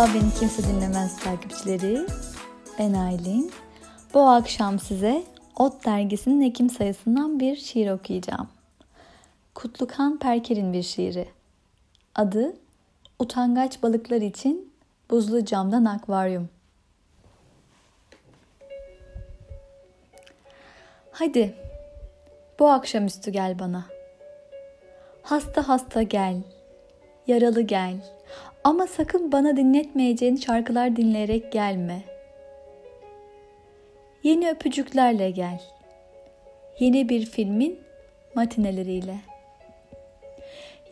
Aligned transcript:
Aylin 0.00 0.30
Kimse 0.30 0.62
Dinlemez 0.62 1.18
takipçileri. 1.24 2.06
Ben 2.78 2.92
Aylin. 2.92 3.52
Bu 4.14 4.20
akşam 4.20 4.78
size 4.78 5.22
Ot 5.56 5.84
dergisinin 5.86 6.40
Ekim 6.40 6.70
sayısından 6.70 7.40
bir 7.40 7.56
şiir 7.56 7.90
okuyacağım. 7.90 8.48
Kutlukan 9.54 10.18
Perker'in 10.18 10.72
bir 10.72 10.82
şiiri. 10.82 11.28
Adı 12.14 12.56
Utangaç 13.18 13.82
Balıklar 13.82 14.20
için 14.20 14.72
Buzlu 15.10 15.44
Camdan 15.44 15.84
Akvaryum. 15.84 16.48
Hadi 21.12 21.54
bu 22.58 22.70
akşamüstü 22.70 23.30
gel 23.30 23.58
bana. 23.58 23.84
Hasta 25.22 25.68
hasta 25.68 26.02
gel. 26.02 26.42
Yaralı 27.26 27.60
gel. 27.60 28.19
Ama 28.64 28.86
sakın 28.86 29.32
bana 29.32 29.56
dinletmeyeceğin 29.56 30.36
şarkılar 30.36 30.96
dinleyerek 30.96 31.52
gelme. 31.52 32.02
Yeni 34.22 34.50
öpücüklerle 34.50 35.30
gel. 35.30 35.62
Yeni 36.78 37.08
bir 37.08 37.26
filmin 37.26 37.78
matineleriyle. 38.34 39.16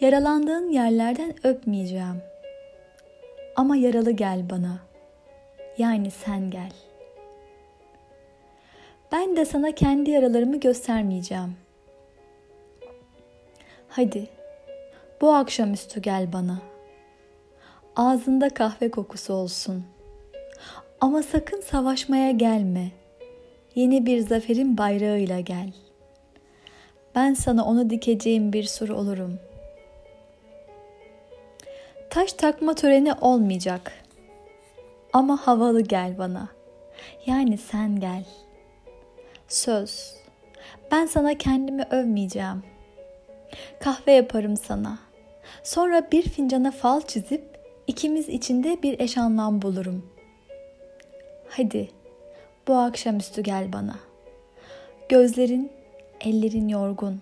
Yaralandığın 0.01 0.71
yerlerden 0.71 1.35
öpmeyeceğim. 1.47 2.23
Ama 3.57 3.77
yaralı 3.77 4.11
gel 4.11 4.51
bana. 4.51 4.79
Yani 5.79 6.11
sen 6.11 6.51
gel. 6.51 6.73
Ben 9.13 9.37
de 9.37 9.45
sana 9.45 9.73
kendi 9.73 10.11
yaralarımı 10.11 10.61
göstermeyeceğim. 10.61 11.57
Hadi 13.89 14.29
bu 15.21 15.33
akşamüstü 15.33 16.01
gel 16.03 16.33
bana.'' 16.33 16.78
Ağzında 17.99 18.49
kahve 18.49 18.91
kokusu 18.91 19.35
olsun. 19.35 19.85
Ama 21.01 21.23
sakın 21.23 21.61
savaşmaya 21.61 22.31
gelme. 22.31 22.91
Yeni 23.75 24.07
bir 24.07 24.21
zaferin 24.21 24.79
bayrağıyla 24.79 25.41
gel. 25.41 25.73
Ben 27.15 27.35
sana 27.35 27.65
onu 27.65 27.91
dikeceğim 27.91 28.53
bir 28.53 28.65
sur 28.65 28.89
olurum. 28.89 29.39
Taş 32.11 32.33
takma 32.33 32.75
töreni 32.75 33.13
olmayacak. 33.13 33.93
Ama 35.13 35.37
havalı 35.47 35.81
gel 35.81 36.19
bana. 36.19 36.49
Yani 37.27 37.59
sen 37.59 38.01
gel. 38.01 38.25
Söz. 39.49 40.15
Ben 40.93 41.07
sana 41.07 41.39
kendimi 41.39 41.83
övmeyeceğim. 41.91 42.63
Kahve 43.81 44.13
yaparım 44.13 44.57
sana. 44.57 44.99
Sonra 45.63 46.09
bir 46.13 46.23
fincana 46.23 46.71
fal 46.71 47.01
çizip 47.01 47.58
ikimiz 47.89 48.29
içinde 48.29 48.83
bir 48.83 49.01
eş 49.01 49.19
anlam 49.19 49.63
bulurum. 49.63 50.07
Hadi 51.49 51.91
bu 52.69 52.75
akşamüstü 52.75 53.43
gel 53.43 53.73
bana. 53.73 53.95
Gözlerin, 55.09 55.73
ellerin 56.21 56.69
yorgun. 56.69 57.21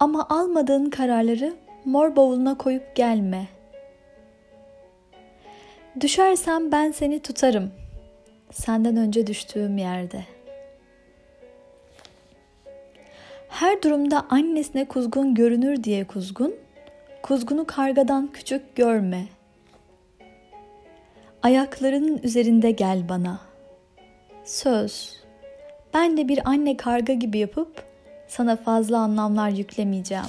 Ama 0.00 0.26
almadığın 0.28 0.90
kararları 0.90 1.54
mor 1.84 2.16
bavuluna 2.16 2.58
koyup 2.58 2.96
gelme. 2.96 3.48
Düşersem 6.00 6.72
ben 6.72 6.90
seni 6.90 7.20
tutarım. 7.20 7.70
Senden 8.52 8.96
önce 8.96 9.26
düştüğüm 9.26 9.78
yerde. 9.78 10.24
Her 13.48 13.82
durumda 13.82 14.26
annesine 14.30 14.84
kuzgun 14.84 15.34
görünür 15.34 15.84
diye 15.84 16.04
kuzgun, 16.06 16.54
Kuzgunu 17.24 17.66
kargadan 17.66 18.32
küçük 18.32 18.76
görme. 18.76 19.26
Ayaklarının 21.42 22.20
üzerinde 22.22 22.70
gel 22.70 23.08
bana. 23.08 23.40
Söz. 24.44 25.16
Ben 25.94 26.16
de 26.16 26.28
bir 26.28 26.48
anne 26.48 26.76
karga 26.76 27.12
gibi 27.12 27.38
yapıp 27.38 27.84
sana 28.28 28.56
fazla 28.56 28.98
anlamlar 28.98 29.50
yüklemeyeceğim. 29.50 30.24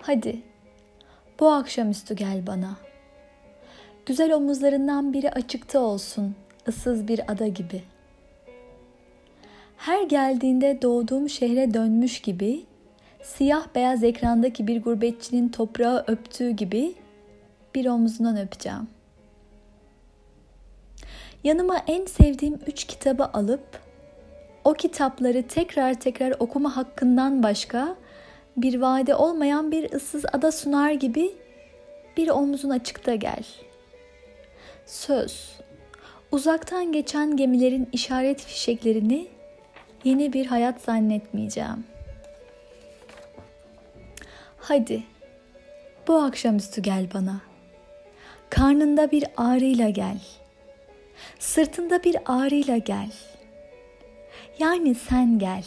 Hadi. 0.00 0.42
Bu 1.40 1.50
akşamüstü 1.50 2.16
gel 2.16 2.46
bana. 2.46 2.76
Güzel 4.06 4.32
omuzlarından 4.32 5.12
biri 5.12 5.30
açıkta 5.30 5.80
olsun, 5.80 6.34
ıssız 6.68 7.08
bir 7.08 7.32
ada 7.32 7.46
gibi. 7.46 7.82
Her 9.76 10.02
geldiğinde 10.02 10.82
doğduğum 10.82 11.28
şehre 11.28 11.74
dönmüş 11.74 12.20
gibi 12.20 12.64
siyah 13.26 13.66
beyaz 13.74 14.04
ekrandaki 14.04 14.66
bir 14.66 14.82
gurbetçinin 14.82 15.48
toprağı 15.48 16.04
öptüğü 16.06 16.50
gibi 16.50 16.94
bir 17.74 17.86
omzundan 17.86 18.36
öpeceğim. 18.36 18.88
Yanıma 21.44 21.78
en 21.86 22.06
sevdiğim 22.06 22.58
üç 22.66 22.84
kitabı 22.84 23.24
alıp 23.24 23.80
o 24.64 24.74
kitapları 24.74 25.42
tekrar 25.42 25.94
tekrar 25.94 26.34
okuma 26.38 26.76
hakkından 26.76 27.42
başka 27.42 27.96
bir 28.56 28.80
vade 28.80 29.14
olmayan 29.14 29.72
bir 29.72 29.92
ıssız 29.92 30.24
ada 30.32 30.52
sunar 30.52 30.90
gibi 30.90 31.34
bir 32.16 32.28
omzun 32.28 32.70
açıkta 32.70 33.14
gel. 33.14 33.44
Söz, 34.86 35.58
uzaktan 36.32 36.92
geçen 36.92 37.36
gemilerin 37.36 37.88
işaret 37.92 38.40
fişeklerini 38.40 39.28
yeni 40.04 40.32
bir 40.32 40.46
hayat 40.46 40.80
zannetmeyeceğim.'' 40.80 41.95
Hadi 44.68 45.02
bu 46.08 46.14
akşamüstü 46.16 46.82
gel 46.82 47.06
bana. 47.14 47.40
Karnında 48.50 49.10
bir 49.10 49.24
ağrıyla 49.36 49.88
gel. 49.88 50.18
Sırtında 51.38 52.04
bir 52.04 52.16
ağrıyla 52.26 52.76
gel. 52.76 53.10
Yani 54.58 54.94
sen 54.94 55.38
gel. 55.38 55.64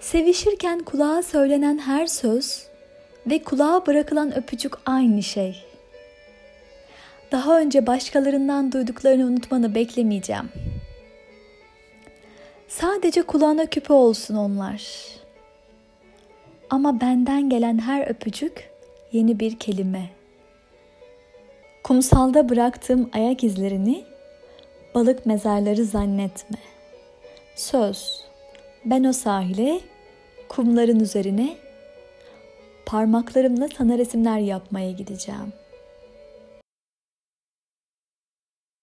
Sevişirken 0.00 0.78
kulağa 0.78 1.22
söylenen 1.22 1.78
her 1.78 2.06
söz 2.06 2.66
ve 3.26 3.42
kulağa 3.42 3.86
bırakılan 3.86 4.36
öpücük 4.36 4.72
aynı 4.86 5.22
şey. 5.22 5.64
Daha 7.32 7.58
önce 7.58 7.86
başkalarından 7.86 8.72
duyduklarını 8.72 9.24
unutmanı 9.24 9.74
beklemeyeceğim. 9.74 10.48
Sadece 12.68 13.22
kulağına 13.22 13.66
küpe 13.66 13.92
olsun 13.92 14.34
onlar.'' 14.34 15.21
Ama 16.72 17.00
benden 17.00 17.48
gelen 17.48 17.78
her 17.78 18.10
öpücük 18.10 18.70
yeni 19.12 19.40
bir 19.40 19.58
kelime. 19.58 20.10
Kumsalda 21.84 22.48
bıraktığım 22.48 23.10
ayak 23.12 23.44
izlerini 23.44 24.04
balık 24.94 25.26
mezarları 25.26 25.84
zannetme. 25.84 26.58
Söz, 27.56 28.24
ben 28.84 29.04
o 29.04 29.12
sahile, 29.12 29.80
kumların 30.48 31.00
üzerine 31.00 31.56
parmaklarımla 32.86 33.68
sana 33.78 33.98
resimler 33.98 34.38
yapmaya 34.38 34.90
gideceğim.'' 34.90 35.61